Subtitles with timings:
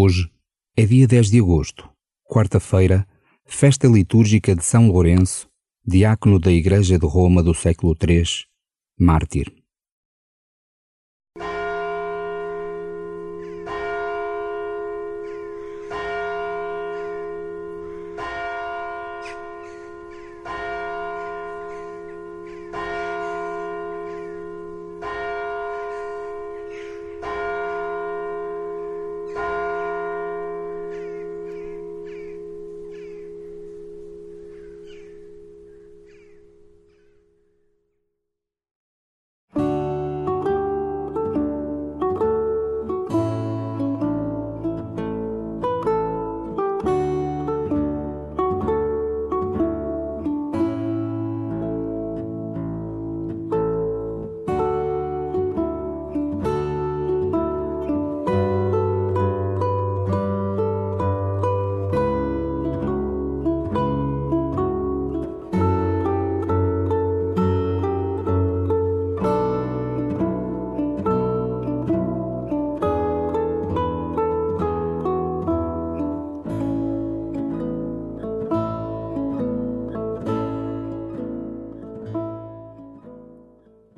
[0.00, 0.30] Hoje
[0.76, 1.90] é dia 10 de agosto,
[2.22, 3.04] quarta-feira,
[3.44, 5.48] festa litúrgica de São Lourenço,
[5.84, 8.22] diácono da Igreja de Roma do século III,
[8.96, 9.52] mártir.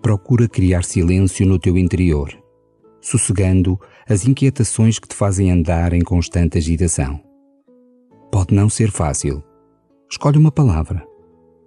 [0.03, 2.33] Procura criar silêncio no teu interior,
[3.01, 7.21] sossegando as inquietações que te fazem andar em constante agitação.
[8.33, 9.43] Pode não ser fácil.
[10.11, 11.07] Escolhe uma palavra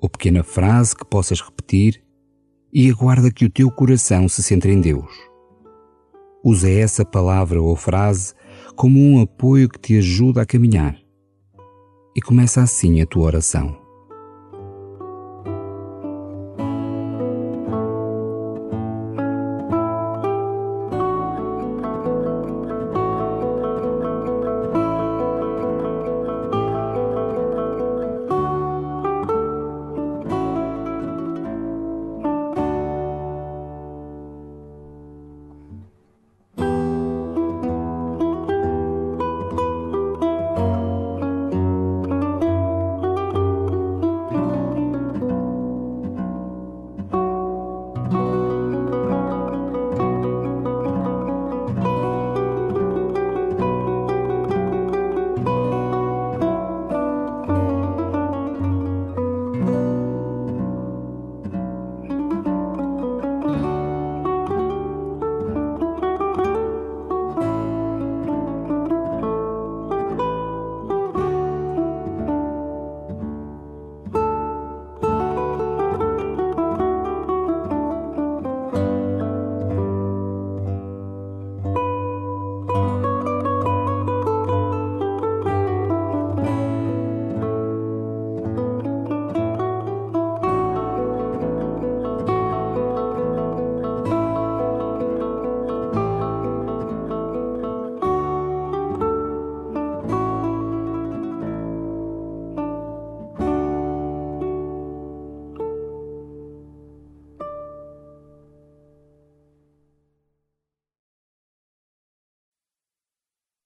[0.01, 2.03] ou pequena frase que possas repetir
[2.73, 5.11] e aguarda que o teu coração se centre em Deus.
[6.43, 8.33] Usa essa palavra ou frase
[8.75, 10.97] como um apoio que te ajuda a caminhar.
[12.15, 13.82] E começa assim a tua oração.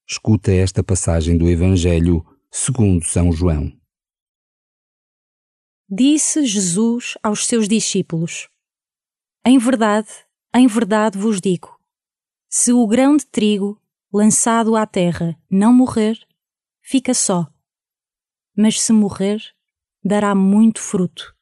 [0.10, 3.78] Escuta esta passagem do Evangelho segundo São João.
[5.90, 8.48] Disse Jesus aos seus discípulos:
[9.46, 10.08] Em verdade,
[10.56, 11.78] em verdade vos digo:
[12.50, 13.82] se o grão de trigo
[14.12, 16.18] lançado à terra não morrer,
[16.82, 17.46] fica só.
[18.56, 19.44] Mas se morrer,
[20.02, 21.36] dará muito fruto.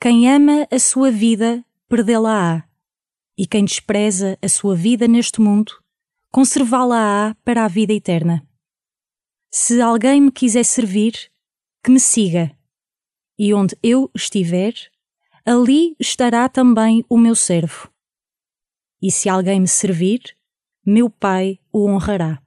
[0.00, 2.64] Quem ama a sua vida, perdê-la-á,
[3.36, 5.79] e quem despreza a sua vida neste mundo,
[6.30, 8.46] conservá-la-á para a vida eterna.
[9.50, 11.30] Se alguém me quiser servir,
[11.82, 12.56] que me siga,
[13.38, 14.74] e onde eu estiver,
[15.44, 17.90] ali estará também o meu servo.
[19.02, 20.36] E se alguém me servir,
[20.86, 22.40] meu Pai o honrará.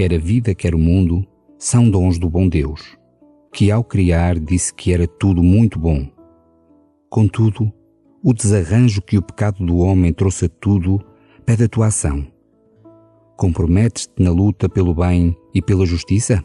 [0.00, 1.26] Quer a vida, quer o mundo,
[1.58, 2.96] são dons do bom Deus,
[3.52, 6.08] que ao criar disse que era tudo muito bom.
[7.10, 7.70] Contudo,
[8.24, 11.04] o desarranjo que o pecado do homem trouxe a tudo
[11.44, 12.26] pede a tua ação.
[13.36, 16.42] Comprometes-te na luta pelo bem e pela justiça?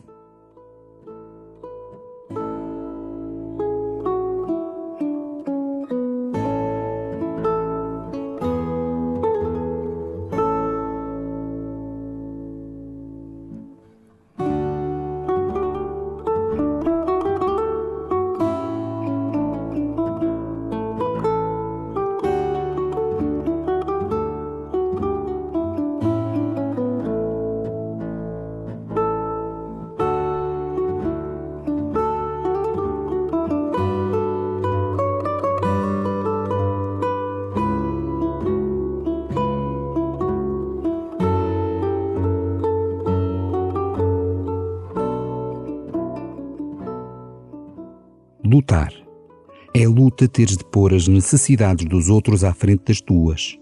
[49.85, 53.55] É luta teres de pôr as necessidades dos outros à frente das tuas.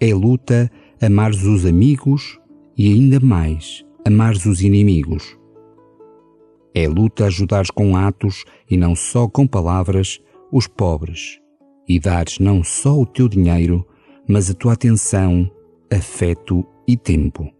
[0.00, 0.70] É luta
[1.02, 2.40] amares os amigos
[2.74, 5.36] e ainda mais amares os inimigos.
[6.74, 10.18] É luta ajudares com atos e não só com palavras
[10.50, 11.38] os pobres
[11.86, 13.86] e dares não só o teu dinheiro,
[14.26, 15.50] mas a tua atenção,
[15.92, 17.52] afeto e tempo.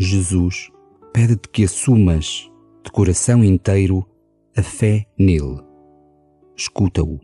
[0.00, 0.70] Jesus
[1.12, 2.48] pede-te que assumas
[2.84, 4.08] de coração inteiro
[4.56, 5.60] a fé nele.
[6.56, 7.18] Escuta-o.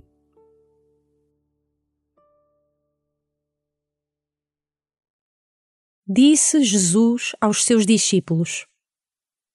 [6.04, 8.66] Disse Jesus aos seus discípulos: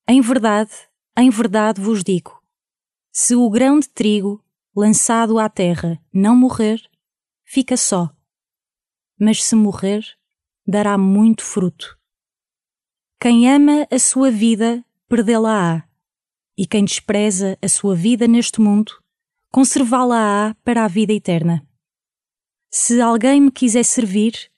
[0.08, 0.72] Em verdade,
[1.18, 2.42] em verdade vos digo:
[3.12, 4.42] se o grão de trigo
[4.74, 6.82] lançado à terra não morrer,
[7.44, 8.10] fica só.
[9.20, 10.06] Mas se morrer,
[10.66, 11.99] dará muito fruto.
[13.22, 15.84] Quem ama a sua vida, perdê-la-á.
[16.58, 18.94] E quem despreza a sua vida neste mundo,
[19.52, 21.68] conservá-la-á para a vida eterna.
[22.72, 24.50] Se alguém me quiser servir,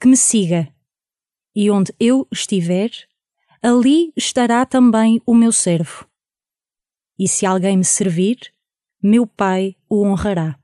[0.00, 0.74] que me siga.
[1.54, 2.90] E onde eu estiver,
[3.60, 6.08] ali estará também o meu servo.
[7.18, 8.50] E se alguém me servir,
[9.02, 10.58] meu Pai o honrará.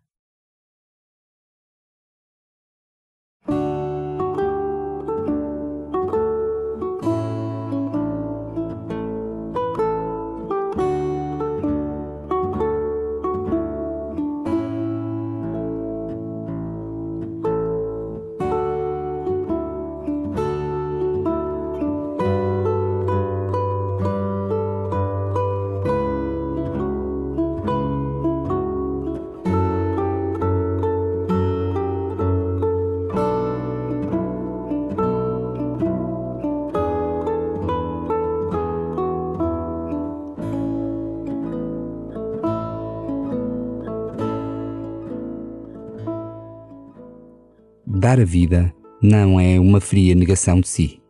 [48.13, 48.71] Dar a vida
[49.03, 51.01] não é uma fria negação de si.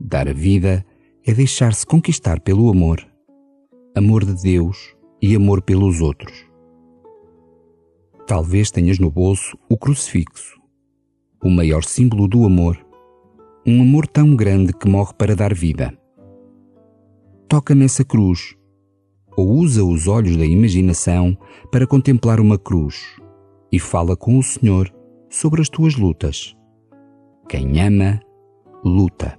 [0.00, 0.84] Dar a vida
[1.24, 2.98] é deixar-se conquistar pelo amor,
[3.94, 6.44] amor de Deus e amor pelos outros.
[8.26, 10.60] Talvez tenhas no bolso o crucifixo,
[11.44, 12.76] o maior símbolo do amor,
[13.64, 15.96] um amor tão grande que morre para dar vida.
[17.48, 18.56] Toca nessa cruz,
[19.36, 21.38] ou usa os olhos da imaginação
[21.70, 23.14] para contemplar uma cruz
[23.70, 24.92] e fala com o Senhor
[25.28, 26.56] sobre as tuas lutas.
[27.48, 28.20] Quem ama,
[28.84, 29.38] luta.